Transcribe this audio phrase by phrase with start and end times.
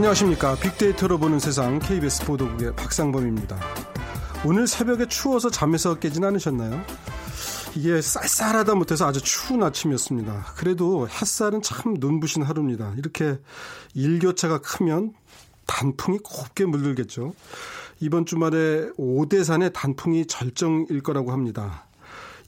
[0.00, 0.54] 안녕하십니까.
[0.54, 3.60] 빅데이터로 보는 세상 KBS 보도국의 박상범입니다.
[4.46, 6.82] 오늘 새벽에 추워서 잠에서 깨진 않으셨나요?
[7.76, 10.54] 이게 쌀쌀하다 못해서 아주 추운 아침이었습니다.
[10.56, 12.94] 그래도 햇살은 참 눈부신 하루입니다.
[12.96, 13.38] 이렇게
[13.92, 15.12] 일교차가 크면
[15.66, 17.34] 단풍이 곱게 물들겠죠.
[18.00, 21.89] 이번 주말에 오대산의 단풍이 절정일 거라고 합니다.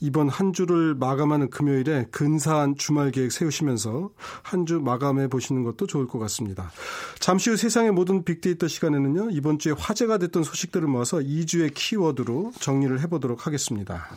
[0.02, 4.10] 이번 한 주를 마감하는 금요일에 근사한 주말 계획 세우시면서
[4.42, 6.70] 한 주 마감해 보시는 것도 좋을 것 같습니다.
[7.18, 13.00] 잠시 후 세상의 모든 빅데이터 시간에는요, 이번 주에 화제가 됐던 소식들을 모아서 2주의 키워드로 정리를
[13.00, 14.08] 해 보도록 하겠습니다.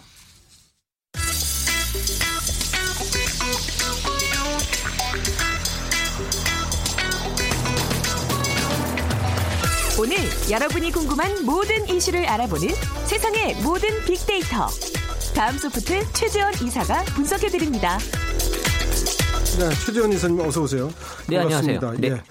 [9.98, 10.18] 오늘
[10.52, 12.70] 여러분이 궁금한 모든 이슈를 알아보는
[13.06, 14.68] 세상의 모든 빅데이터.
[15.36, 17.98] 다음 소프트 최재원 이사가 분석해드립니다.
[19.60, 20.90] 네, 최재원 이사님 어서 오세요.
[21.28, 21.90] 네, 반갑습니다.
[21.90, 22.00] 안녕하세요.
[22.00, 22.08] 네.
[22.08, 22.22] 예.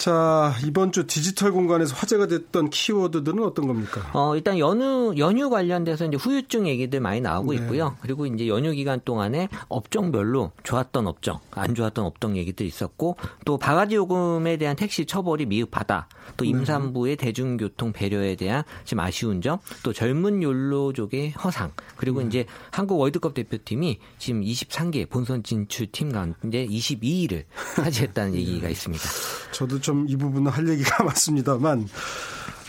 [0.00, 4.00] 자, 이번 주 디지털 공간에서 화제가 됐던 키워드들은 어떤 겁니까?
[4.14, 7.58] 어, 일단 연휴, 연휴 관련돼서 이제 후유증 얘기들 많이 나오고 네.
[7.58, 7.98] 있고요.
[8.00, 13.96] 그리고 이제 연휴 기간 동안에 업종별로 좋았던 업종, 안 좋았던 업종 얘기들 있었고, 또 바가지
[13.96, 16.08] 요금에 대한 택시 처벌이 미흡하다.
[16.38, 16.50] 또 네.
[16.50, 17.26] 임산부의 네.
[17.26, 22.26] 대중교통 배려에 대한 지금 아쉬운 점, 또 젊은 욜로족의 허상, 그리고 네.
[22.28, 27.44] 이제 한국 월드컵 대표팀이 지금 23개 본선 진출 팀 가운데 22위를
[27.76, 29.04] 차지했다는 얘기가 있습니다.
[29.52, 31.88] 저도 좀 이 부분은 할 얘기가 많습니다만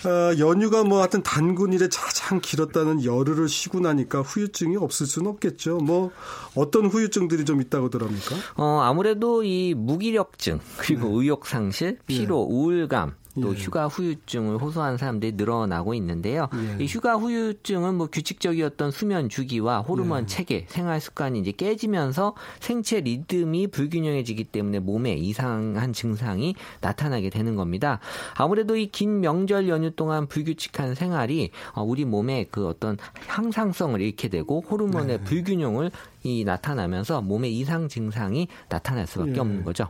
[0.04, 5.78] 어, 연휴가 뭐 하여튼 단군일에 가장 길었다는 열흘을 쉬고 나니까 후유증이 없을 수는 없겠죠.
[5.78, 6.12] 뭐
[6.56, 8.36] 어떤 후유증들이 좀 있다고 들합니까?
[8.56, 11.14] 어, 아무래도 이 무기력증 그리고 네.
[11.18, 12.56] 의욕 상실, 피로, 네.
[12.56, 13.60] 우울감 또 예.
[13.60, 16.48] 휴가 후유증을 호소하는 사람들이 늘어나고 있는데요.
[16.54, 16.84] 예.
[16.84, 20.26] 이 휴가 후유증은 뭐 규칙적이었던 수면 주기와 호르몬 예.
[20.28, 28.00] 체계, 생활 습관이 이제 깨지면서 생체 리듬이 불균형해지기 때문에 몸에 이상한 증상이 나타나게 되는 겁니다.
[28.36, 34.28] 아무래도 이 긴 명절 연휴 동안 불규칙한 생활이 어, 우리 몸에 그 어떤 항상성을 잃게
[34.28, 35.24] 되고 호르몬의 네.
[35.24, 35.92] 불균형을
[36.24, 39.40] 이 나타나면서 몸에 이상 증상이 나타날 수밖에 예.
[39.40, 39.90] 없는 거죠.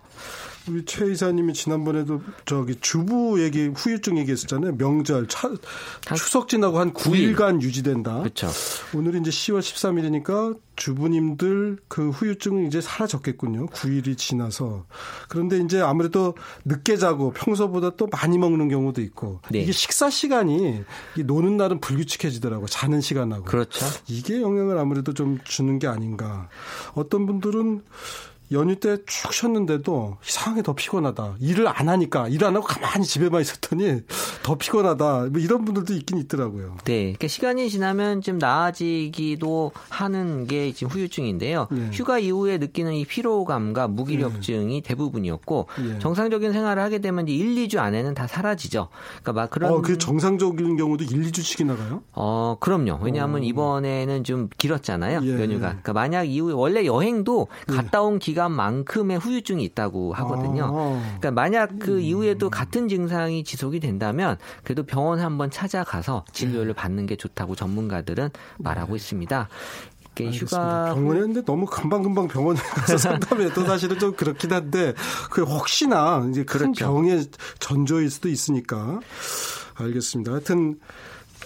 [0.68, 4.78] 우리 최 이사님이 지난번에도 저기 주부 얘기 후유증 얘기했었잖아요.
[4.78, 5.50] 명절 차,
[6.16, 7.62] 추석 지나고 한 9일간 9일.
[7.64, 8.20] 유지된다.
[8.20, 8.50] 그렇죠.
[8.96, 13.68] 오늘 이제 10월 13일이니까 주부님들 그 후유증은 이제 사라졌겠군요.
[13.68, 14.86] 9일이 지나서.
[15.30, 19.62] 그런데 이제 아무래도 늦게 자고 평소보다 또 많이 먹는 경우도 있고 네.
[19.62, 20.84] 이게 식사 시간이
[21.26, 22.68] 노는 날은 불규칙해지더라고.
[22.68, 23.46] 자는 시간하고.
[23.46, 23.86] 그렇죠.
[24.08, 26.21] 이게 영향을 아무래도 좀 주는 게 아닌가.
[26.94, 27.84] 어떤 분들은
[28.52, 31.36] 연휴 때쭉 쉬었는데도 이상하게 더 피곤하다.
[31.40, 34.02] 일을 안 하니까 일 안 하고 가만히 집에만 있었더니
[34.44, 35.28] 더 피곤하다.
[35.32, 36.76] 뭐 이런 분들도 있긴 있더라고요.
[36.86, 37.02] 네.
[37.04, 41.68] 그러니까 시간이 지나면 좀 나아지기도 하는 게 지금 후유증인데요.
[41.72, 41.90] 네.
[41.94, 44.88] 휴가 이후에 느끼는 이 피로감과 무기력증이 네.
[44.88, 46.00] 대부분이었고 네.
[46.00, 48.90] 정상적인 생활을 하게 되면 이제 1, 2주 안에는 다 사라지죠.
[49.22, 52.02] 그러니까 막 그런 어, 그 정상적인 경우도 1, 2주씩이 나가요?
[52.14, 53.00] 어, 그럼요.
[53.04, 53.44] 왜냐하면 어.
[53.44, 55.22] 이번에는 좀 길었잖아요.
[55.24, 55.34] 예.
[55.42, 55.68] 연휴가.
[55.68, 57.76] 그러니까 만약 이후에 원래 여행도 예.
[57.76, 60.66] 갔다 온 기간 기간만큼의 후유증이 있다고 하거든요.
[60.66, 61.02] 아.
[61.20, 62.00] 그러니까 만약 그 음.
[62.02, 66.74] 이후에도 같은 증상이 지속이 된다면 그래도 병원 한번 찾아가서 진료를 네.
[66.74, 69.48] 받는 게 좋다고 전문가들은 말하고 있습니다.
[70.34, 74.94] 휴가 병원에 있는데 너무 금방 금방 병원에 가서 상담해도 사실은 좀 그렇긴 한데
[75.32, 76.86] 그 혹시나 이제 큰 그렇죠.
[76.86, 77.26] 병의
[77.58, 79.00] 전조일 수도 있으니까
[79.76, 80.34] 알겠습니다.
[80.34, 80.80] 하여튼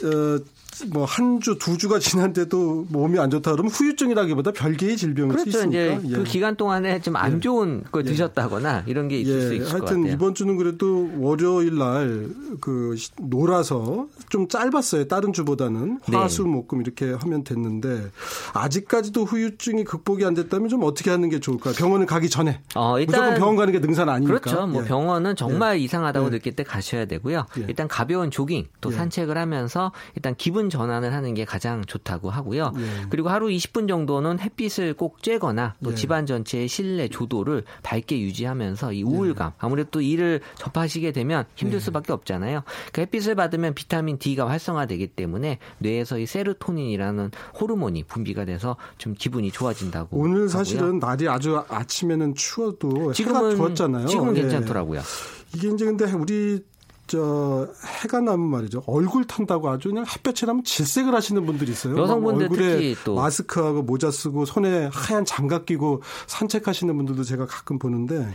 [0.03, 0.43] 어,
[0.91, 5.51] 뭐 한 주, 두 주가 지난데도 몸이 안 좋다 그러면 후유증이라기보다 별개의 질병일 그렇죠.
[5.51, 5.79] 수 있으니까.
[5.79, 6.23] 이제 그 예.
[6.23, 7.39] 기간 동안에 좀안 예.
[7.39, 7.89] 좋은 예.
[7.91, 9.41] 걸 드셨다거나 이런 게 있을 예.
[9.41, 10.13] 수 있을 하여튼 것 같아요.
[10.13, 15.07] 이번 주는 그래도 월요일 날 그 놀아서 좀 짧았어요.
[15.07, 16.17] 다른 주보다는 네.
[16.17, 18.09] 화수 목금 이렇게 하면 됐는데
[18.53, 21.73] 아직까지도 후유증이 극복이 안 됐다면 좀 어떻게 하는 게 좋을까요?
[21.73, 24.39] 병원을 가기 전에 어, 일단 무조건 병원 가는 게 능사는 아니니까.
[24.39, 24.67] 그렇죠.
[24.67, 24.87] 뭐 예.
[24.87, 25.83] 병원은 정말 예.
[25.83, 27.45] 이상하다고 느낄 때 가셔야 되고요.
[27.67, 32.73] 일단 가벼운 조깅 또 산책을 하면서 일단 기분 기분 전환을 하는 게 가장 좋다고 하고요.
[32.77, 33.05] 예.
[33.09, 35.95] 그리고 하루 20분 정도는 햇빛을 꼭 쬐거나 또 예.
[35.95, 39.53] 집안 전체의 실내 조도를 밝게 유지하면서 이 우울감 예.
[39.59, 41.79] 아무래도 일을 접하시게 되면 힘들 예.
[41.79, 42.63] 수밖에 없잖아요.
[42.91, 49.51] 그 햇빛을 받으면 비타민 D가 활성화되기 때문에 뇌에서 이 세로토닌이라는 호르몬이 분비가 돼서 좀 기분이
[49.51, 50.17] 좋아진다고.
[50.17, 50.99] 오늘 사실은 하고요.
[50.99, 54.07] 날이 아주 아침에는 추워도 지금은 좋았잖아요.
[54.07, 54.41] 지금은 예.
[54.41, 55.01] 괜찮더라고요.
[55.55, 56.63] 이게 이제 근데 우리
[57.07, 57.67] 저
[58.01, 58.83] 해가 나면 말이죠.
[58.87, 61.97] 얼굴 탄다고 아주 그냥 햇볕에 나면 질색을 하시는 분들이 있어요.
[61.97, 68.27] 여성분들 얼굴에 마스크하고 모자 쓰고 손에 하얀 장갑 끼고 산책하시는 분들도 제가 가끔 보는데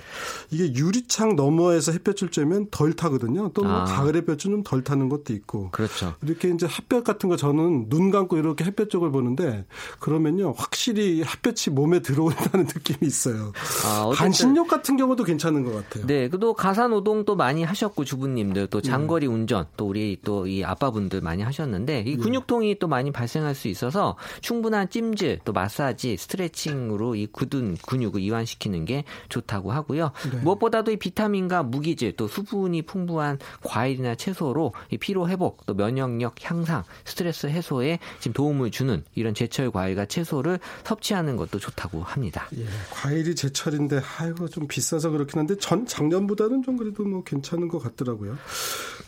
[0.51, 3.51] 이게 유리창 너머에서 햇볕을 쬐면 덜 타거든요.
[3.53, 3.85] 또뭐 아.
[3.85, 5.71] 가을 햇볕은 좀 덜 타는 것도 있고.
[5.71, 6.15] 그렇죠.
[6.23, 9.67] 이렇게 이제 햇볕 같은 거 저는 눈 감고 이렇게 햇볕 쪽을 보는데
[9.99, 13.53] 그러면요 확실히 햇볕이 몸에 들어온다는 느낌이 있어요.
[13.85, 16.07] 아, 반신욕 같은 경우도 괜찮은 것 같아요.
[16.07, 19.33] 네, 또 가사 노동도 많이 하셨고 주부님들 또 장거리 네.
[19.33, 22.23] 운전 또 우리 또 이 아빠분들 많이 하셨는데 이 네.
[22.23, 28.85] 근육통이 또 많이 발생할 수 있어서 충분한 찜질 또 마사지 스트레칭으로 이 굳은 근육을 이완시키는
[28.85, 30.13] 게 좋다고 하고요.
[30.33, 30.39] 네.
[30.39, 36.85] 무엇보다도 이 비타민과 무기질 또 수분이 풍부한 과일이나 채소로 이 피로 회복 또 면역력 향상
[37.05, 42.49] 스트레스 해소에 지금 도움을 주는 이런 제철 과일과 채소를 섭취하는 것도 좋다고 합니다.
[42.57, 47.79] 예, 과일이 제철인데 아이고 좀 비싸서 그렇긴 한데 전 작년보다는 좀 그래도 뭐 괜찮은 것
[47.79, 48.37] 같더라고요.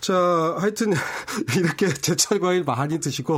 [0.01, 0.15] 자,
[0.59, 0.93] 하여튼
[1.57, 3.35] 이렇게 제철 과일 많이 드시고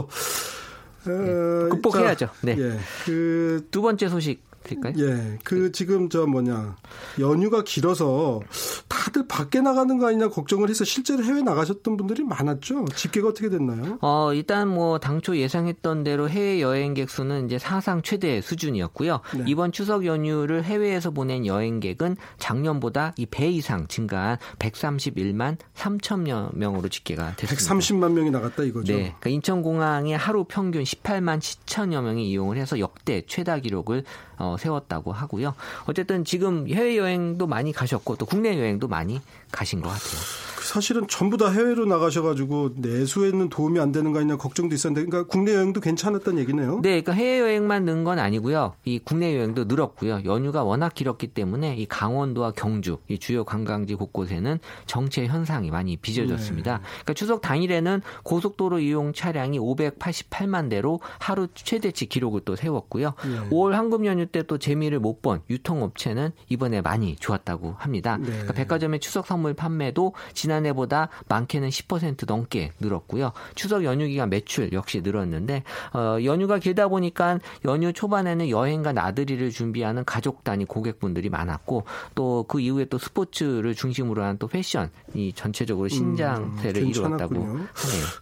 [1.06, 2.30] 어, 극복해야죠.
[2.42, 2.56] 네.
[2.58, 4.94] 예, 그 두 번째 소식 될까요?
[4.98, 5.38] 예.
[5.44, 6.76] 그 지금 저 뭐냐
[7.20, 8.40] 연휴가 길어서
[8.88, 12.86] 다들 밖에 나가는 거 아니냐 걱정을 해서 실제로 해외 나가셨던 분들이 많았죠.
[12.96, 13.98] 집계가 어떻게 됐나요?
[14.00, 19.20] 어, 일단 뭐 당초 예상했던 대로 해외 여행객 수는 이제 사상 최대 수준이었고요.
[19.36, 19.44] 네.
[19.46, 27.34] 이번 추석 연휴를 해외에서 보낸 여행객은 작년보다 이 배 이상 증가한 131만 3천여 명으로 집계가
[27.36, 27.74] 됐습니다.
[27.74, 28.92] 130만 명이 나갔다 이거죠.
[28.92, 28.98] 네.
[29.20, 34.04] 그러니까 인천공항에 하루 평균 18만 7천여 명이 이용을 해서 역대 최다 기록을
[34.36, 35.54] 어, 세웠다고 하고요.
[35.86, 39.20] 어쨌든 지금 해외 여행도 많이 가셨고 또 국내 여행도 많이
[39.52, 40.44] 가신 것 같아요.
[40.64, 45.54] 사실은 전부 다 해외로 나가셔가지고 내수에는 도움이 안 되는 거 아니냐 걱정도 있었는데, 그러니까 국내
[45.54, 46.76] 여행도 괜찮았던 얘기네요.
[46.80, 48.72] 네, 그러니까 해외 여행만 는 건 아니고요.
[48.84, 50.22] 이 국내 여행도 늘었고요.
[50.24, 56.78] 연휴가 워낙 길었기 때문에 이 강원도와 경주, 이 주요 관광지 곳곳에는 정체 현상이 많이 빚어졌습니다.
[56.78, 56.82] 네.
[56.82, 63.12] 그러니까 추석 당일에는 고속도로 이용 차량이 588만 대로 하루 최대치 기록을 또 세웠고요.
[63.24, 63.50] 네.
[63.50, 68.18] 5월 황금 연휴 때또 재미를 못 본 유통업체는 이번에 많이 좋았다고 합니다.
[68.18, 68.26] 네.
[68.26, 73.32] 그러니까 백화점의 추석 선물 판매도 지난 지난해보다 많게는 10% 넘게 늘었고요.
[73.54, 75.62] 추석 연휴 기간 매출 역시 늘었는데
[75.92, 82.60] 어, 연휴가 길다 보니까 연휴 초반에는 여행과 나들이를 준비하는 가족 단위 고객분들이 많았고 또 그
[82.60, 87.66] 이후에 또 스포츠를 중심으로 한 또 패션이 전체적으로 신장세를 음, 이루었다고 하네요.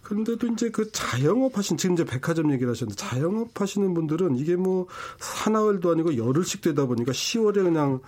[0.03, 4.85] 그런데도 이제 그 자영업 하신 지금 이제 백화점 얘기를 하셨는데 자영업 하시는 분들은 이게 뭐
[5.17, 7.99] 사나흘도 아니고 열흘씩 되다 보니까 10월에 그냥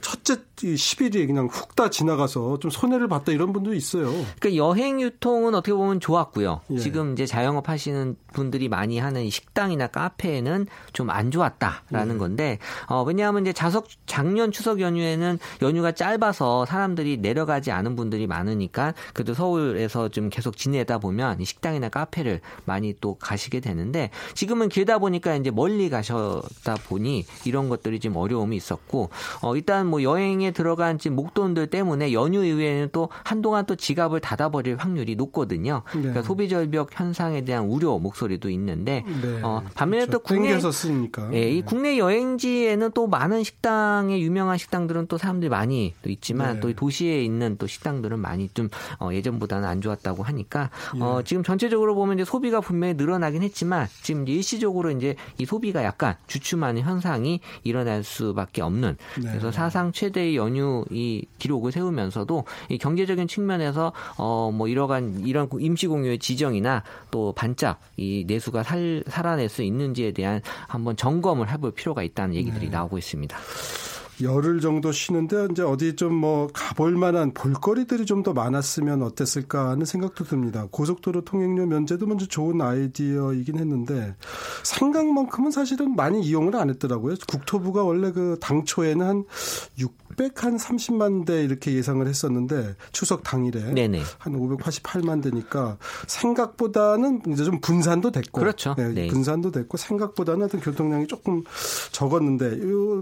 [0.00, 4.10] 첫째 10일이 그냥 훅 다 지나가서 좀 손해를 봤다 이런 분도 있어요.
[4.40, 6.60] 그러니까 여행 유통은 어떻게 보면 좋았고요.
[6.72, 6.78] 예.
[6.78, 12.18] 지금 이제 자영업 하시는 분들이 많이 하는 식당이나 카페는 좀 안 좋았다라는 예.
[12.18, 12.58] 건데
[12.88, 19.34] 어, 왜냐하면 이제 자석 작년 추석 연휴에는 연휴가 짧아서 사람들이 내려가지 않은 분들이 많으니까 그래도
[19.34, 25.50] 서울에서 좀 계속 지내다 보면 식당이나 카페를 많이 또 가시게 되는데 지금은 길다 보니까 이제
[25.50, 29.10] 멀리 가셨다 보니 이런 것들이 좀 어려움이 있었고
[29.42, 34.76] 어, 일단 뭐 여행에 들어간 지금 목돈들 때문에 연휴 이후에는 또 한동안 또 지갑을 닫아버릴
[34.76, 35.82] 확률이 높거든요.
[35.94, 36.00] 네.
[36.00, 39.40] 그러니까 소비 절벽 현상에 대한 우려 목소리도 있는데 네.
[39.42, 40.18] 어, 반면에 그렇죠.
[40.18, 41.30] 또 국내 쓰니까.
[41.32, 41.62] 예, 이 네.
[41.62, 46.60] 국내 여행지에는 또 많은 식당에 유명한 식당들은 또 사람들이 많이 또 있지만 네.
[46.60, 48.68] 또 도시에 있는 또 식당들은 많이 좀
[48.98, 50.70] 어, 예전보다는 안 좋았다고 하니까
[51.00, 51.24] 어, 예.
[51.24, 56.82] 지금 전체적으로 보면 이제 소비가 분명히 늘어나긴 했지만 지금 일시적으로 이제 이 소비가 약간 주춤하는
[56.82, 59.28] 현상 이 일어날 수밖에 없는 네.
[59.28, 65.86] 그래서 사상 최대의 연휴 이 기록을 세우면서도 이 경제적인 측면에서 어 뭐 이러한 이런 임시
[65.86, 72.02] 공휴의 지정이나 또 반짝 이 내수가 살, 살아낼 수 있는지에 대한 한번 점검을 해볼 필요가
[72.02, 72.70] 있다는 얘기들이 네.
[72.70, 73.38] 나오고 있습니다.
[74.20, 79.86] 열흘 정도 쉬는데 이제 어디 좀 뭐 가볼 만한 볼거리들이 좀 더 많았으면 어땠을까 하는
[79.86, 80.66] 생각도 듭니다.
[80.72, 84.16] 고속도로 통행료 면제도 먼저 좋은 아이디어이긴 했는데
[84.68, 87.14] 상강만큼은 사실은 많이 이용을 안 했더라고요.
[87.26, 89.24] 국토부가 원래 그 당초에는 한
[89.78, 94.02] 600한 30만 대 이렇게 예상을 했었는데 추석 당일에 네네.
[94.18, 98.74] 한 588만 대니까 생각보다는 이제 좀 분산도 됐고 그렇죠.
[98.76, 99.06] 네, 네.
[99.06, 101.44] 분산도 됐고 생각보다는 하여튼 교통량이 조금
[101.92, 102.56] 적었는데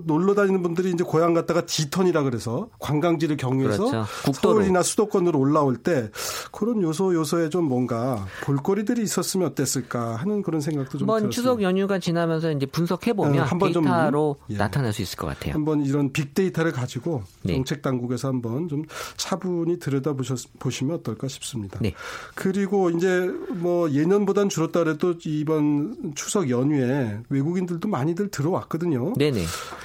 [0.05, 4.07] 놀러 다니는 분들이 이제 고향 갔다가 디턴이라 그래서 관광지를 경유해서 그렇죠.
[4.33, 6.11] 서울이나 수도권으로 올라올 때
[6.53, 11.99] 그런 요소 요소에 좀 뭔가 볼거리들이 있었으면 어땠을까 하는 그런 생각도 좀 한번 추석 연휴가
[11.99, 14.59] 지나면서 이제 분석해 보면 네, 한번 데이터로 좀, 예.
[14.59, 15.55] 나타날 수 있을 것 같아요.
[15.55, 17.55] 한번 이런 빅데이터를 가지고 네.
[17.55, 18.85] 정책 당국에서 한번 좀
[19.17, 20.15] 차분히 들여다
[20.59, 21.79] 보시면 어떨까 싶습니다.
[21.81, 21.95] 네.
[22.35, 29.15] 그리고 이제 뭐 예년보단 줄었다 그래도 이번 추석 연휴에 외국인들도 많이들 들어왔거든요.
[29.15, 29.45] 네네.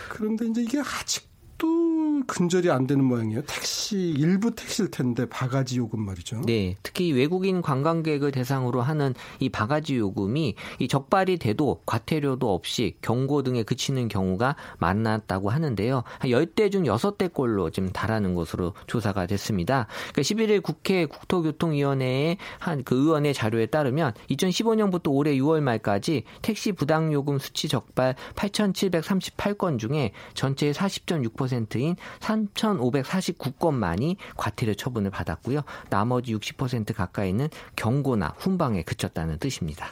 [0.10, 1.91] 그런데 이제 이게 아직도
[2.28, 3.44] 근절이 안 되는 모양이에요.
[3.44, 6.42] 택시 일부 택시일 텐데 바가지 요금 말이죠.
[6.42, 13.42] 네, 특히 외국인 관광객을 대상으로 하는 이 바가지 요금이 이 적발이 돼도 과태료도 없이 경고
[13.42, 16.04] 등에 그치는 경우가 많았다고 하는데요.
[16.20, 19.88] 한 10대 중 6대꼴로 지금 달하는 것으로 조사가 됐습니다.
[20.13, 27.13] 그러니까 11일 국회 국토교통위원회의 한 그 의원의 자료에 따르면 2015년부터 올해 6월 말까지 택시 부당
[27.13, 35.62] 요금 수치 적발 8,738건 중에 전체의 40.6%인 3,549건만이 과태료 처분을 받았고요.
[35.90, 39.88] 나머지 60% 가까이는 경고나 훈방에 그쳤다는 뜻입니다.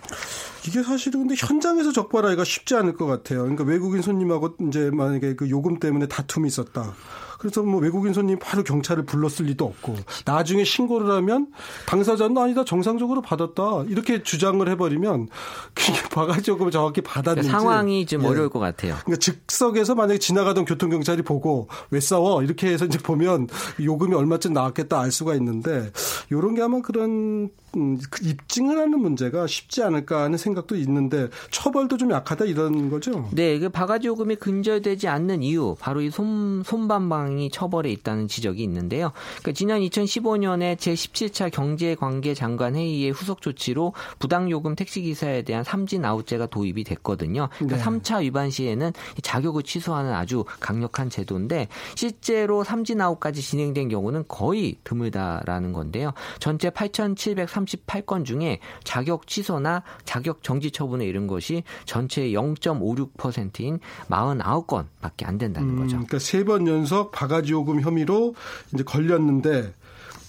[0.68, 3.40] 이게 사실은 근데 현장에서 적발하기가 쉽지 않을 것 같아요.
[3.42, 6.94] 그러니까 외국인 손님하고 이제 만약에 그 요금 때문에 다툼이 있었다.
[7.40, 11.48] 그래서 뭐 외국인 손님 바로 경찰을 불렀을 리도 없고 나중에 신고를 하면
[11.88, 15.30] 당사자는 아니다 정상적으로 받았다 이렇게 주장을 해버리면
[15.74, 18.28] 그게 바가지 요금을 정확히 받았는지 그러니까 상황이 좀 예.
[18.28, 18.96] 어려울 것 같아요.
[19.06, 23.48] 그러니까 즉석에서 만약에 지나가던 교통 경찰이 보고 왜 싸워 이렇게 해서 이제 보면
[23.82, 25.92] 요금이 얼마쯤 나왔겠다 알 수가 있는데
[26.30, 31.98] 이런 게 아마 그런 음, 그 입증을 하는 문제가 쉽지 않을까 하는 생각도 있는데 처벌도
[31.98, 33.30] 좀 약하다 이런 거죠.
[33.32, 39.12] 네, 그 바가지 요금이 근절되지 않는 이유 바로 이 손, 손반방이 처벌에 있다는 지적이 있는데요.
[39.40, 46.04] 그러니까 지난 2015년에 제17차 경제관계 장관 회의의 후속 조치로 부당 요금 택시 기사에 대한 삼진
[46.06, 47.50] 아웃제가 도입이 됐거든요.
[47.58, 47.84] 그러니까 네.
[47.84, 55.74] 3차 위반 시에는 자격을 취소하는 아주 강력한 제도인데 실제로 삼진 아웃까지 진행된 경우는 거의 드물다라는
[55.74, 56.14] 건데요.
[56.40, 65.26] 전체 8,730 338건 중에 자격 취소나 자격 정지 처분에 이른 것이 전체의 0.56%인 49건 밖에
[65.26, 65.98] 안 된다는 거죠.
[65.98, 68.34] 음, 그러니까 세 번 연속 바가지 요금 혐의로
[68.74, 69.74] 이제 걸렸는데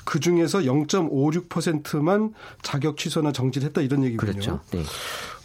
[0.04, 4.32] 그 중에서 0.56%만 자격 취소나 정지를 했다 이런 얘기군요.
[4.32, 4.60] 그렇죠.
[4.72, 4.82] 네.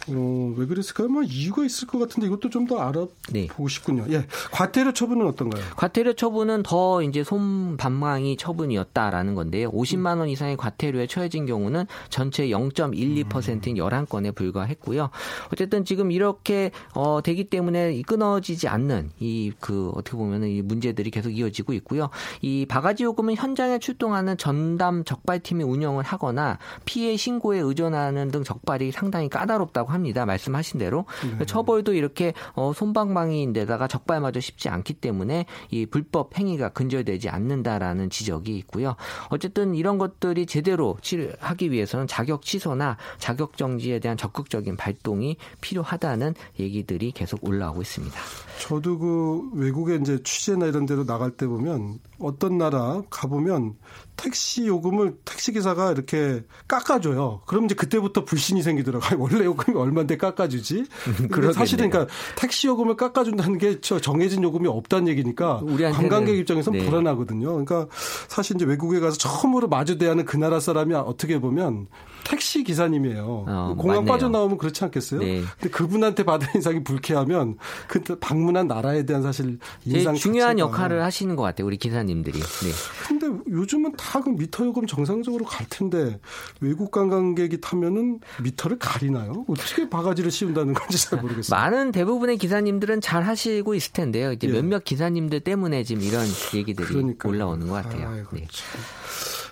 [0.08, 1.08] 어, 왜 그랬을까요?
[1.08, 3.46] 뭐 이유가 있을 것 같은데 이것도 좀 더 알아보고 네.
[3.68, 4.04] 싶군요.
[4.10, 4.26] 예.
[4.50, 5.62] 과태료 처분은 어떤가요?
[5.76, 9.70] 과태료 처분은 더 이제 손반망이 처분이었다라는 건데요.
[9.70, 15.10] 50만 원 이상의 과태료에 처해진 경우는 전체 0.12%인 11건에 불과했고요.
[15.52, 21.30] 어쨌든 지금 이렇게 어 되기 때문에 끊어지지 않는 이 그 어떻게 보면은 이 문제들이 계속
[21.30, 22.10] 이어지고 있고요.
[22.42, 29.28] 이 바가지 요금은 현장에 출동하는 전담 적발팀이 운영을 하거나 피해 신고에 의존하는 등 적발이 상당히
[29.28, 30.24] 까다롭다고 합니다.
[30.26, 31.06] 말씀하신 대로
[31.38, 31.44] 네.
[31.44, 38.94] 처벌도 이렇게 어, 손방망이인데다가 적발마저 쉽지 않기 때문에 이 불법 행위가 근절되지 않는다라는 지적이 있고요.
[39.30, 40.96] 어쨌든 이런 것들이 제대로
[41.40, 48.16] 하기 위해서는 자격 취소나 자격 정지에 대한 적극적인 발동이 필요하다는 얘기들이 계속 올라오고 있습니다.
[48.60, 53.74] 저도 그 외국에 이제 취재나 이런 데로 나갈 때 보면 어떤 나라 가보면
[54.16, 57.42] 택시 요금을 택시 기사가 이렇게 깎아줘요.
[57.46, 59.20] 그럼 이제 그때부터 불신이 생기더라고요.
[59.20, 60.78] 원래 요금이 얼마인데 깎아주지?
[60.78, 65.60] 음, 사실은 그러니까 택시 요금을 깎아준다는 게 정해진 요금이 없다는 얘기니까
[65.92, 66.84] 관광객 입장에서 네.
[66.84, 67.48] 불안하거든요.
[67.48, 67.86] 그러니까
[68.28, 71.86] 사실 이제 외국에 가서 처음으로 마주 대하는 그 나라 사람이 어떻게 보면
[72.24, 73.44] 택시 기사님이에요.
[73.48, 74.12] 어, 공항 맞네요.
[74.12, 75.20] 빠져나오면 그렇지 않겠어요?
[75.20, 75.42] 네.
[75.58, 77.56] 근데 그분한테 받은 인상이 불쾌하면
[77.88, 81.66] 그 방문한 나라에 대한 사실 인상 중요한 역할을 하시는 것 같아요.
[81.66, 82.38] 우리 기사님들이.
[82.38, 82.70] 네.
[83.08, 86.18] 근데 요즘은 다 그 미터 요금 정상적으로 갈 텐데
[86.60, 89.44] 외국 관광객이 타면은 미터를 가리나요?
[89.46, 91.56] 어떻게 바가지를 씌운다는 건지 잘 모르겠어요.
[91.56, 94.32] 많은 대부분의 기사님들은 잘 하시고 있을 텐데요.
[94.32, 94.52] 이제 예.
[94.52, 97.32] 몇몇 기사님들 때문에 지금 이런 얘기들이 그러니까요.
[97.32, 98.08] 올라오는 것 같아요.
[98.08, 98.48] 아이고, 네.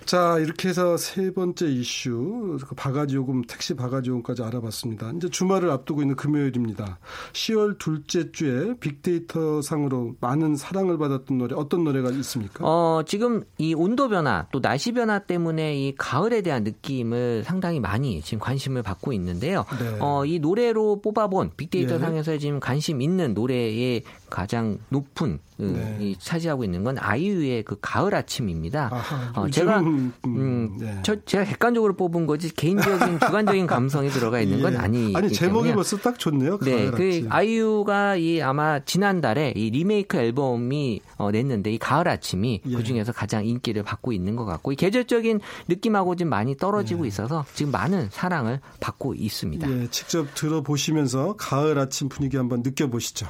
[0.05, 5.11] 자, 이렇게 해서 세 번째 이슈, 그 바가지 요금, 택시 바가지 요금까지 알아봤습니다.
[5.17, 6.99] 이제 주말을 앞두고 있는 금요일입니다.
[7.33, 12.59] 10월 둘째 주에 빅데이터 상으로 많은 사랑을 받았던 노래, 어떤 노래가 있습니까?
[12.63, 18.21] 어, 지금 이 온도 변화, 또 날씨 변화 때문에 이 가을에 대한 느낌을 상당히 많이
[18.21, 19.65] 지금 관심을 받고 있는데요.
[19.79, 19.97] 네.
[19.99, 21.99] 어, 이 노래로 뽑아본 빅데이터 예.
[21.99, 25.97] 상에서 지금 관심 있는 노래의 가장 높은 네.
[26.01, 28.89] 이 차지하고 있는 건 아이유의 그 가을 아침입니다.
[28.91, 30.99] 아하, 어, 제가 음, 음, 네.
[31.03, 34.77] 저 제가 객관적으로 뽑은 거지 개인적인 주관적인 감성이 들어가 있는 건 예.
[34.77, 35.75] 아니기 아니 제목이 때문에.
[35.75, 36.59] 벌써 딱 좋네요.
[36.59, 37.25] 네, 그.
[37.29, 42.75] 아이유가 이 아마 지난달에 이 리메이크 앨범이 어, 냈는데 이 가을 아침이 예.
[42.75, 47.07] 그 중에서 가장 인기를 받고 있는 것 같고 이 계절적인 느낌하고 좀 많이 떨어지고 예.
[47.07, 49.69] 있어서 지금 많은 사랑을 받고 있습니다.
[49.69, 53.27] 예, 직접 들어보시면서 가을 아침 분위기 한번 느껴보시죠.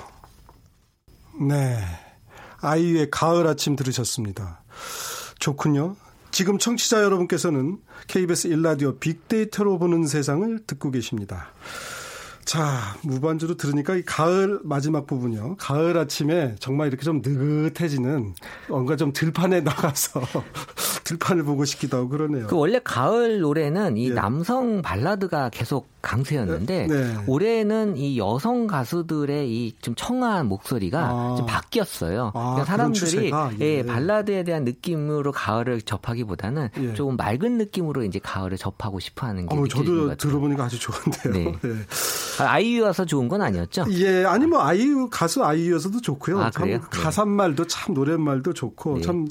[1.47, 1.77] 네.
[2.61, 4.63] 아이유의 가을 아침 들으셨습니다.
[5.39, 5.95] 좋군요.
[6.35, 7.77] 지금 청취자 여러분께서는
[8.07, 11.47] KBS 일라디오 빅데이터로 보는 세상을 듣고 계십니다.
[12.43, 15.55] 자, 무반주로 들으니까 이 가을 마지막 부분이요.
[15.57, 18.35] 가을 아침에 정말 이렇게 좀 느긋해지는
[18.67, 20.21] 뭔가 좀 들판에 나가서
[21.05, 22.47] 들판을 보고 싶기도 하고 그러네요.
[22.47, 24.13] 그 원래 가을 노래는 이 예.
[24.13, 27.13] 남성 발라드가 계속 강세였는데 네.
[27.13, 27.17] 네.
[27.27, 31.35] 올해는 이 여성 가수들의 이 좀 청아한 목소리가 아.
[31.37, 32.31] 좀 바뀌었어요.
[32.33, 33.65] 아, 그러니까 사람들이 예.
[33.65, 33.83] 예.
[33.85, 36.93] 발라드에 대한 느낌으로 가을을 접하기보다는 예.
[36.93, 41.33] 조금 맑은 느낌으로 이제 가을을 접하고 싶어하는 게 어, 저도 들어보니까 아주 좋은데요.
[41.33, 41.51] 네.
[41.61, 41.75] 네.
[42.39, 43.85] 아, 아이유여서 좋은 건 아니었죠?
[43.91, 46.39] 예, 아니 뭐 아이유 가수 아이유여서도 좋고요.
[46.41, 46.79] 아, 참 네.
[46.89, 49.01] 가사말도 참 노랫말도 좋고 네.
[49.01, 49.27] 참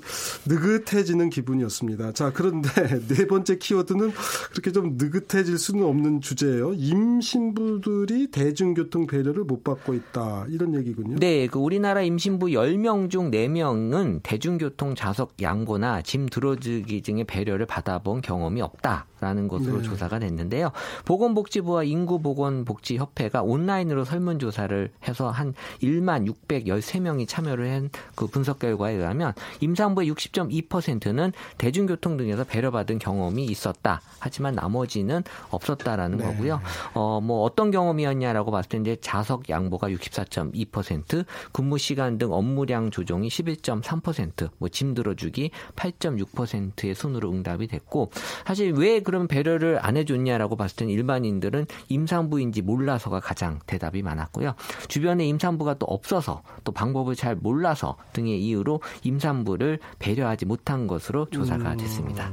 [0.47, 2.13] 느긋해지는 기분이었습니다.
[2.13, 2.69] 자, 그런데
[3.09, 4.13] 네 번째 키워드는
[4.53, 6.64] 그렇게 좀 느긋해질 수는 없는 주제예요.
[6.73, 10.47] 임신부들이 대중교통 배려를 못 받고 있다.
[10.49, 11.17] 이런 얘기군요.
[11.17, 18.21] 네, 그 우리나라 임신부 10명 중 4명은 대중교통 좌석 양보나 짐 들어주기 등의 배려를 받아본
[18.23, 19.83] 경험이 없다 라는 것으로 네.
[19.83, 20.71] 조사가 됐는데요.
[21.07, 29.33] 보건복지부와 인구보건복지 협회가 온라인으로 설문조사를 해서 한 1만 613명이 참여를 한 그 분석 결과에 의하면
[29.61, 34.01] 임산부의 60.2%는 대중교통 등에서 배려받은 경험이 있었다.
[34.19, 36.25] 하지만 나머지는 없었다라는 네.
[36.25, 36.61] 거고요.
[36.95, 43.29] 어, 뭐 어떤 경험이었냐라고 봤을 때 이제 자석 양보가 64.2%, 근무 시간 등 업무량 조정이
[43.29, 48.11] 11.3%, 뭐 짐 들어주기 8.6%의 순으로 응답이 됐고
[48.45, 54.55] 사실 왜 그런 배려를 안 해줬냐라고 봤을 때는 일반인들은 임산부인지 몰라서가 가장 대답이 많았고요.
[54.89, 61.73] 주변에 임산부가 또 없어서 또 방법을 잘 몰라서 등의 이유로 임산부를 배려하지 못한 것으로 조사가
[61.73, 61.77] 음.
[61.79, 62.33] 됐습니다.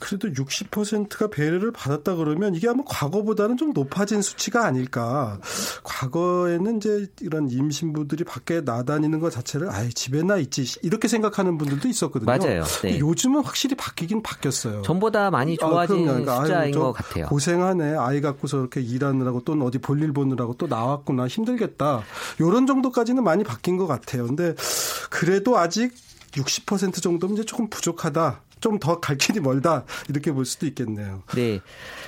[0.00, 5.40] 그래도 60%가 배려를 받았다 그러면 이게 아마 과거보다는 좀 높아진 수치가 아닐까.
[5.84, 12.26] 과거에는 이제 이런 임신부들이 밖에 나다니는 것 자체를 아예 집에나 있지 이렇게 생각하는 분들도 있었거든요.
[12.26, 12.64] 맞아요.
[12.82, 12.98] 네.
[12.98, 14.82] 요즘은 확실히 바뀌긴 바뀌었어요.
[14.82, 17.26] 전보다 많이 아, 좋아진 아, 숫자인 것 같아요.
[17.26, 17.96] 고생하네.
[17.96, 22.02] 아이 갖고서 이렇게 일하느라고 또 어디 볼일 보느라고 또 나왔구나 힘들겠다.
[22.40, 24.26] 요런 정도까지는 많이 바뀐 것 같아요.
[24.26, 24.54] 근데
[25.10, 25.92] 그래도 아직
[26.32, 28.42] 60% 정도면 이제 조금 부족하다.
[28.60, 31.22] 좀 더 갈 길이 멀다 이렇게 볼 수도 있겠네요.
[31.34, 31.60] 네,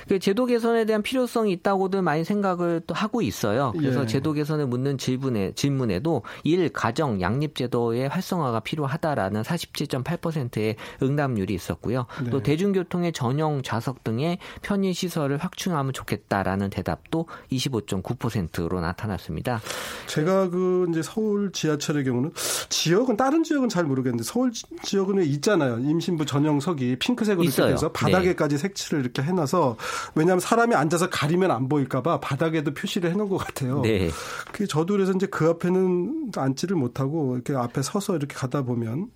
[0.07, 3.73] 그 제도 개선에 대한 필요성이 있다고도 많이 생각을 또 하고 있어요.
[3.77, 4.05] 그래서 예.
[4.07, 12.05] 제도 개선을 묻는 질문에 질문에도 일 가정 양립 제도의 활성화가 필요하다라는 47.8%의 응답률이 있었고요.
[12.23, 12.29] 네.
[12.29, 19.61] 또 대중교통의 전용 좌석 등의 편의 시설을 확충하면 좋겠다라는 대답도 25.9%로 나타났습니다.
[20.07, 22.31] 제가 그 이제 서울 지하철의 경우는
[22.69, 24.51] 지역은 다른 지역은 잘 모르겠는데 서울
[24.83, 25.79] 지역은 있잖아요.
[25.79, 28.61] 임신부 전 전용석이 핑크색으로 돼서 바닥에까지 네.
[28.61, 29.77] 색칠을 이렇게 해놔서
[30.15, 33.81] 왜냐하면 사람이 앉아서 가리면 안 보일까봐 바닥에도 표시를 해놓은 것 같아요.
[33.81, 34.09] 네.
[34.51, 39.09] 그 저도 그래서 이제 그 앞에는 앉지를 못하고 이렇게 앞에 서서 이렇게 가다 보면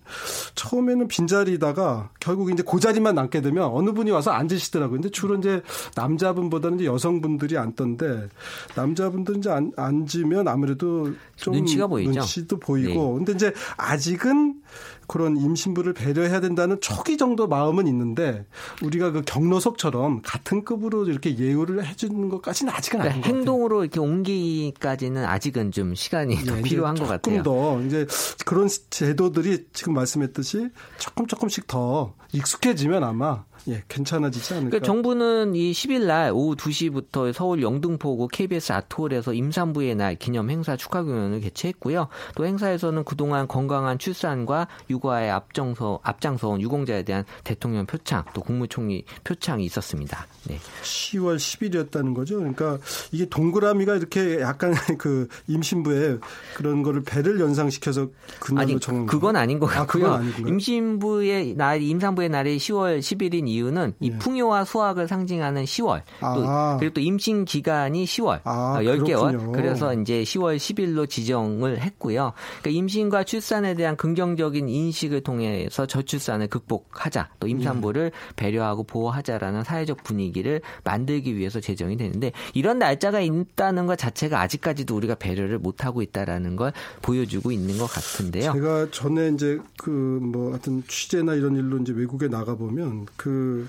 [0.54, 5.00] 처음에는 빈자리다가 결국 이제 그 자리만 남게 되면 어느 분이 와서 앉으시더라고요.
[5.00, 5.62] 근데 주로 이제
[5.94, 8.28] 남자분보다는 이제 여성분들이 앉던데
[8.74, 12.10] 남자분들은 이제 앉, 앉으면 아무래도 좀 눈치가 보이죠.
[12.10, 13.18] 눈치도 보이고.
[13.18, 13.24] 네.
[13.24, 14.60] 근데 이제 아직은
[15.06, 18.44] 그런 임신부를 배려해야 된다는 초기 정도 마음은 있는데
[18.82, 24.00] 우리가 그 경로석처럼 같은 급으로 이렇게 예우를 해주는 것까지는 아직은 그러니까 아닌 것 행동으로 이렇게
[24.00, 27.42] 옮기기까지는 아직은 좀 시간이 더 예, 필요한 것 같아요.
[27.42, 28.06] 조금 더 이제
[28.44, 34.70] 그런 제도들이 지금 말씀했듯이 조금 조금씩 더 익숙해지면 아마 예, 괜찮아지지 않을까.
[34.70, 40.76] 그러니까 정부는 이 10일 날 오후 2시부터 서울 영등포구 KBS 아트홀에서 임산부의 날 기념 행사
[40.76, 42.08] 축하 공연을 개최했고요.
[42.36, 49.64] 또 행사에서는 그동안 건강한 출산과 육아에 앞장서 앞장서온 유공자에 대한 대통령 표창 또 국무총리 표창이
[49.64, 50.26] 있었습니다.
[50.48, 50.58] 네.
[50.82, 52.38] 10월 10일이었다는 거죠.
[52.38, 52.78] 그러니까
[53.10, 56.18] 이게 동그라미가 이렇게 약간 그 임신부에
[56.54, 60.12] 그런 거를 배를 연상시켜서 그날로 정한 그건 아닌 것 같고요.
[60.12, 64.18] 아, 임신부의 날 임산부의 날이 10월 10일인 이유는 이 예.
[64.18, 66.76] 풍요와 수확을 상징하는 10월 또 아.
[66.78, 69.52] 그리고 또 임신 기간이 10월 아, 10개월 그렇군요.
[69.52, 72.32] 그래서 이제 10월 10일로 지정을 했고요.
[72.60, 78.34] 그러니까 임신과 출산에 대한 긍정적인 인식을 통해서 저출산을 극복하자 또 임산부를 예.
[78.36, 85.14] 배려하고 보호하자라는 사회적 분위기를 만들기 위해서 제정이 되는데 이런 날짜가 있다는 것 자체가 아직까지도 우리가
[85.14, 88.52] 배려를 못 하고 있다라는 걸 보여주고 있는 것 같은데요.
[88.52, 93.68] 제가 전에 이제 그 뭐 하여튼 취재나 이런 일로 이제 외국 에 나가 보면 그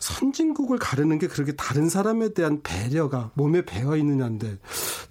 [0.00, 4.58] 선진국을 가르는 게 그렇게 다른 사람에 대한 배려가 몸에 배어 있느냐인데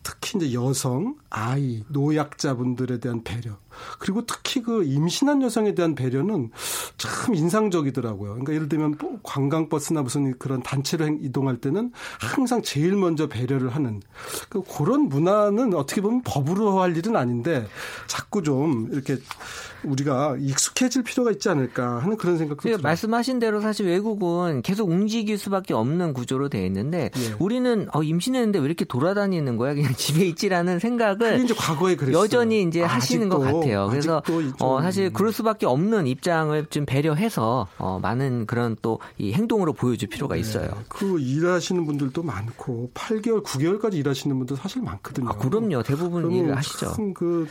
[0.03, 3.57] 특히 이제 여성, 아이, 노약자분들에 대한 배려
[3.99, 6.51] 그리고 특히 그 임신한 여성에 대한 배려는
[6.97, 8.31] 참 인상적이더라고요.
[8.31, 14.01] 그러니까 예를 들면 뭐 관광버스나 무슨 그런 단체로 이동할 때는 항상 제일 먼저 배려를 하는
[14.49, 17.67] 그 그런 문화는 어떻게 보면 법으로 할 일은 아닌데
[18.07, 19.17] 자꾸 좀 이렇게
[19.83, 22.77] 우리가 익숙해질 필요가 있지 않을까 하는 그런 생각도 들어요.
[22.81, 27.35] 말씀하신 대로 사실 외국은 계속 움직일 수밖에 없는 구조로 되어 있는데 예.
[27.39, 29.73] 우리는 어, 임신했는데 왜 이렇게 돌아다니는 거야?
[29.73, 32.23] 그냥 집에 있지라는 생각을 이제 과거에 그랬어요.
[32.23, 33.66] 여전히 이제 하시는 것 같아요.
[33.69, 33.87] 같아요.
[33.89, 34.21] 그래서
[34.59, 40.09] 어, 사실 그럴 수밖에 없는 입장을 좀 배려해서 어, 많은 그런 또 이 행동으로 보여줄
[40.09, 40.41] 필요가 네.
[40.41, 40.69] 있어요.
[40.87, 45.29] 그 일하시는 분들도 많고 8개월, 9개월까지 일하시는 분들 사실 많거든요.
[45.29, 45.83] 아, 그럼요.
[45.83, 46.93] 대부분 일을 하시죠.
[47.15, 47.47] 그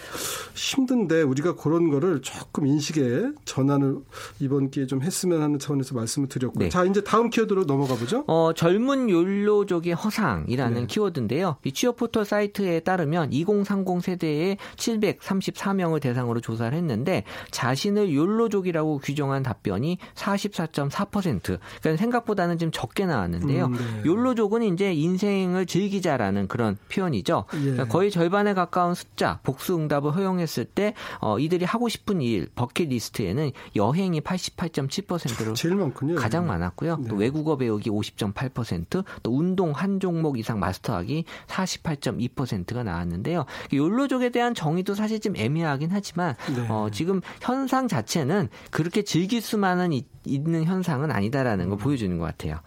[0.54, 3.96] 힘든데 우리가 그런 거를 조금 인식에 전환을
[4.40, 6.58] 이번 기회에 좀 했으면 하는 차원에서 말씀을 드렸고.
[6.58, 6.68] 네.
[6.68, 8.24] 자, 이제 다음 키워드로 넘어가 보죠.
[8.26, 10.86] 어, 젊은 욜로족의 허상이라는 네.
[10.86, 11.56] 키워드인데요.
[11.64, 19.98] 이 취업 포털 사이트에 따르면 2030 세대의 734명을 대상으로 조사를 했는데 자신을 욜로족이라고 규정한 답변이
[20.14, 21.42] 44.4%.
[21.42, 23.66] 그러니까 생각보다는 좀 적게 나왔는데요.
[23.66, 24.02] 음, 네.
[24.04, 27.44] 욜로족은 이제 인생을 즐기자라는 그런 표현이죠.
[27.54, 27.60] 예.
[27.60, 33.50] 그러니까 거의 절반에 가까운 숫자 복수 응답을 허용했을 때 어, 이들이 하고 싶은 일 버킷리스트에는
[33.74, 36.14] 여행이 88.7%로 제일 많군요.
[36.16, 36.96] 가장 많았고요.
[36.98, 37.08] 네.
[37.08, 43.44] 또 외국어 배우기 50.8%, 또 운동 한 종목 이상 마스터하기 48.2%가 나왔는데요.
[43.72, 46.66] 욜로족에 대한 정의도 사실 좀 애매하긴 하지만 네.
[46.68, 52.58] 어, 지금 현상 자체는 그렇게 즐길 수만은 있 는 현상은 아니다라는 걸 보여주는 것 같아요.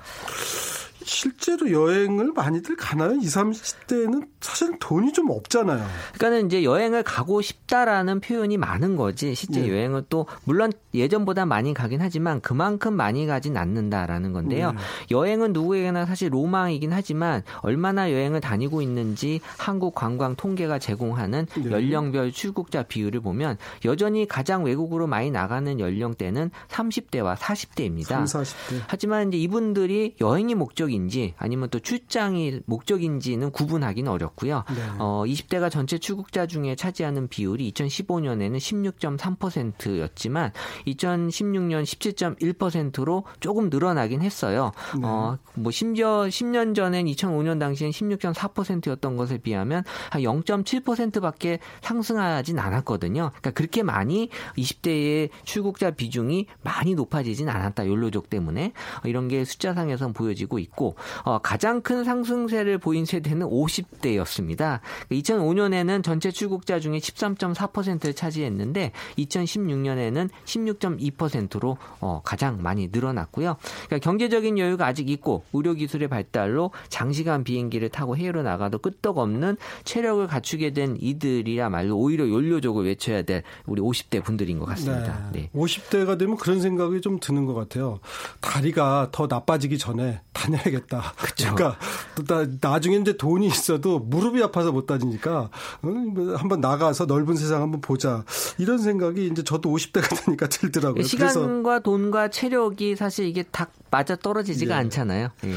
[1.04, 3.14] 실제로 여행을 많이들 가나요?
[3.14, 5.86] 20, 30대에는 사실 돈이 좀 없잖아요.
[6.14, 9.36] 그러니까는 이제 여행을 가고 싶다라는 표현이 많은 거지.
[9.36, 9.70] 실제 네.
[9.70, 14.72] 여행은 또 물론 예전보다 많이 가긴 하지만 그만큼 많이 가진 않는다라는 건데요.
[14.72, 14.78] 네.
[15.12, 21.72] 여행은 누구에게나 사실 로망이긴 하지만 얼마나 여행을 다니고 있는지 한국 관광 통계가 제공하는 네.
[21.72, 28.28] 연령별 출국자 비율을 보면 여전히 가장 외국으로 많이 나가는 연령대는 30대와 40대입니다.
[28.28, 28.82] 30, 40대.
[28.88, 34.64] 하지만 이제 이분들이 여행이 목적이 목적인지 아니면 또 출장이 목적인지는 구분하기는 어렵고요.
[34.70, 34.82] 네.
[34.98, 40.52] 어, 20대가 전체 출국자 중에 차지하는 비율이 2015년에는 16.3%였지만
[40.88, 44.72] 2016년 17.1%로 조금 늘어나긴 했어요.
[44.96, 45.02] 네.
[45.06, 53.30] 어, 뭐 심지어 10년 전엔 2005년 당시엔 16.4%였던 것에 비하면 한 0.7%밖에 상승하진 않았거든요.
[53.30, 57.88] 그러니까 그렇게 많이 20대의 출국자 비중이 많이 높아지진 않았다.
[57.88, 58.74] 욜로족 때문에
[59.06, 64.80] 이런 게 숫자상에선 보여지고 있고 있고 어, 가장 큰 상승세를 보인 세대는 50대였습니다.
[65.12, 73.58] 2005년에는 전체 출국자 중에 13.4%를 차지했는데 2016년에는 16.2%로 어, 가장 많이 늘어났고요.
[73.88, 80.26] 그러니까 경제적인 여유가 아직 있고 의료 기술의 발달로 장시간 비행기를 타고 해외로 나가도 끄떡없는 체력을
[80.26, 85.30] 갖추게 된 이들이야말로 오히려 연료족을 외쳐야 될 우리 50대 분들인 것 같습니다.
[85.34, 85.42] 네.
[85.42, 85.50] 네.
[85.54, 88.00] 50대가 되면 그런 생각이 좀 드는 것 같아요.
[88.40, 91.14] 다리가 더 나빠지기 전에 다녀야 해야겠다.
[91.18, 91.54] 그쵸.
[91.56, 91.80] 그러니까
[92.28, 95.50] 나, 나중에 이제 돈이 있어도 무릎이 아파서 못 다니니까
[95.82, 98.24] 어, 뭐 한번 나가서 넓은 세상 한번 보자.
[98.58, 101.04] 이런 생각이 이제 저도 50대가 되니까 들더라고요.
[101.04, 104.80] 시간과 돈과 체력이 사실 이게 다 맞아 떨어지지가 예.
[104.80, 105.30] 않잖아요.
[105.44, 105.56] 예.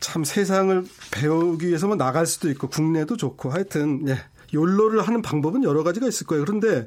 [0.00, 4.18] 참 세상을 배우기 위해서만 나갈 수도 있고 국내도 좋고 하여튼 예.
[4.52, 6.44] 욜로를 하는 방법은 여러 가지가 있을 거예요.
[6.44, 6.86] 그런데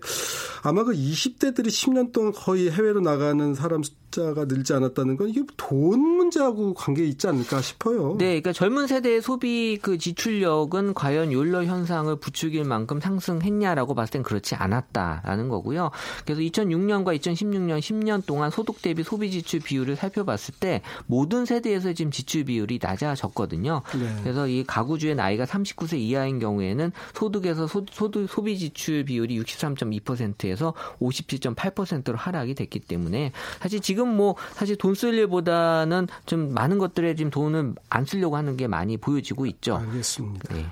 [0.63, 5.99] 아마 그 20대들이 10년 동안 거의 해외로 나가는 사람 숫자가 늘지 않았다는 건 이게 돈
[5.99, 8.15] 문제하고 관계 있지 않을까 싶어요.
[8.17, 14.23] 네, 그러니까 젊은 세대의 소비 그 지출력은 과연 욜로 현상을 부추길 만큼 상승했냐라고 봤을 땐
[14.23, 15.91] 그렇지 않았다라는 거고요.
[16.26, 22.12] 그래서 2006년과 2016년 10년 동안 소득 대비 소비 지출 비율을 살펴봤을 때 모든 세대에서 지금
[22.12, 23.82] 지출 비율이 낮아졌거든요.
[23.99, 24.15] 네.
[24.23, 30.73] 그래서 이 가구주의 나이가 39세 이하인 경우에는 소득 에서 소, 소득 소비 지출 비율이 63.2%에서
[30.99, 37.31] 57.8%로 하락이 됐기 때문에 사실 지금 뭐 사실 돈 쓸 일보다는 좀 많은 것들에 지금
[37.31, 39.75] 돈을 안 쓰려고 하는 게 많이 보여지고 있죠.
[39.77, 40.53] 알겠습니다.
[40.53, 40.65] 네.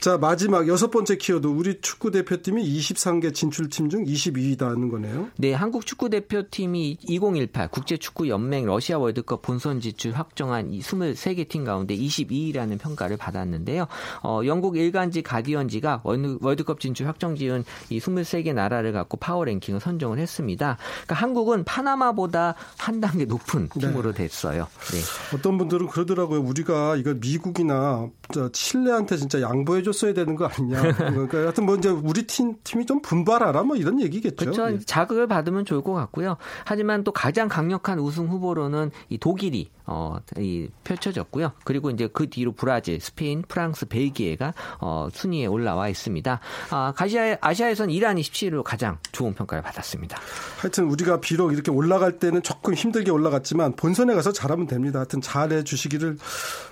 [0.00, 5.28] 자 마지막 여섯 번째 키워드 우리 축구 대표팀이 23개 진출팀 중 22위다는 거네요.
[5.36, 11.64] 네, 한국 축구 대표팀이 2018 국제 축구 연맹 러시아 월드컵 본선 진출 확정한 23개 팀
[11.64, 13.86] 가운데 22위라는 평가를 받았는데요.
[14.22, 16.00] 어, 영국 일간지 가디언지가
[16.40, 20.76] 월드컵 진출 확정 지은 이 23개 나라를 갖고 파워 랭킹을 선정을 했습니다.
[21.04, 23.88] 그러니까 한국은 파나마보다 한 단계 높은 네.
[23.88, 24.24] 팀으로 네.
[24.24, 24.66] 됐어요.
[24.92, 25.36] 네.
[25.36, 26.40] 어떤 분들은 그러더라고요.
[26.40, 28.08] 우리가 이거 미국이나
[28.52, 30.82] 칠레한테 진짜 양보해 줬어야 되는 거 아니냐.
[30.96, 34.36] 그러니까 하여튼 뭐 이제 우리 팀 팀이 좀 분발하라 뭐 이런 얘기겠죠.
[34.36, 34.66] 그렇죠.
[34.68, 34.78] 네.
[34.84, 36.36] 자극을 받으면 좋을 것 같고요.
[36.64, 41.52] 하지만 또 가장 강력한 우승 후보로는 이 독일이 어, 이 펼쳐졌고요.
[41.64, 46.01] 그리고 이제 그 뒤로 브라질, 스페인, 프랑스, 벨기에가 어, 순위에 올라와 있습니다.
[46.70, 50.18] 아, 아시아, 아시아에선 이란이 17위로 가장 좋은 평가를 받았습니다.
[50.60, 55.00] 하여튼 우리가 비록 이렇게 올라갈 때는 조금 힘들게 올라갔지만 본선에 가서 잘하면 됩니다.
[55.00, 56.18] 하여튼 잘해 주시기를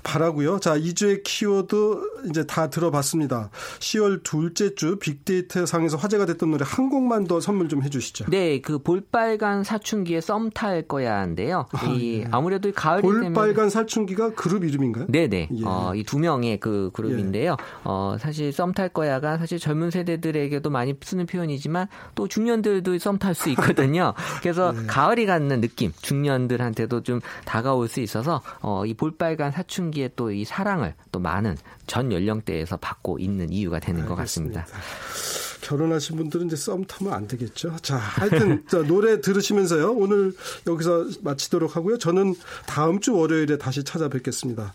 [0.02, 0.60] 바라고요.
[0.60, 3.50] 자, 2주의 키워드 이제 다 들어봤습니다.
[3.80, 8.26] 10월 둘째 주 빅데이터 상에서 화제가 됐던 노래 한 곡만 더 선물 좀 해주시죠.
[8.30, 11.66] 네, 그 볼빨간 사춘기의 썸 탈 거야인데요.
[11.72, 12.28] 아, 이 예.
[12.32, 13.70] 아무래도 가을이 볼빨간 되면...
[13.70, 15.06] 사춘기가 그룹 이름인가요?
[15.08, 15.48] 네 네.
[15.54, 15.62] 예.
[15.64, 17.52] 어, 이 두 명의 그 그룹인데요.
[17.52, 17.64] 예.
[17.84, 23.18] 어, 사실 썸 탈 거야 가 사실 젊은 세대들에게도 많이 쓰는 표현이지만 또 중년들도 썸
[23.18, 24.14] 탈 수 있거든요.
[24.42, 24.86] 그래서 예.
[24.86, 31.20] 가을이 갖는 느낌, 중년들한테도 좀 다가올 수 있어서 어, 이 볼빨간 사춘기의 또이 사랑을 또
[31.20, 31.56] 많은
[31.86, 34.64] 전 연령대에서 받고 있는 이유가 되는 알겠습니다.
[34.64, 35.60] 것 같습니다.
[35.60, 37.76] 결혼하신 분들은 이제 썸 타면 안 되겠죠.
[37.82, 39.92] 자, 하여튼 자, 노래 들으시면서요.
[39.92, 40.32] 오늘
[40.66, 41.98] 여기서 마치도록 하고요.
[41.98, 42.34] 저는
[42.66, 44.74] 다음 주 월요일에 다시 찾아뵙겠습니다.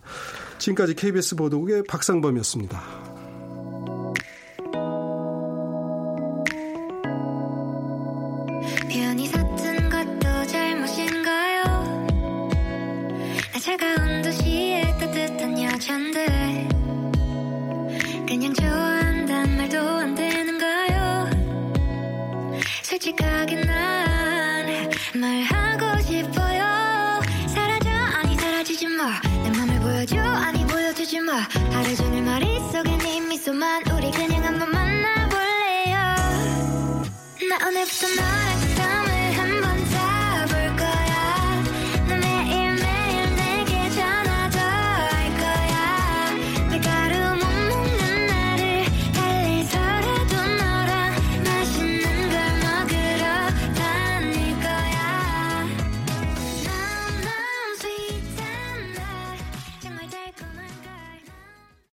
[0.59, 3.04] 지금까지 KBS 보도국의 박상범이었습니다.
[14.25, 16.67] 도시의 따뜻한 여잔데
[18.27, 21.29] 그냥 좋아한단 말도 안 되는가요.
[22.81, 27.21] 솔직하게 난 말하고 싶어요.
[27.45, 31.33] 사라져 아니 사라지지 마내 맘을 보여줘 아니 보여주지 마.
[31.71, 34.04] 하루 종일 말이 속에 네 미소만 우리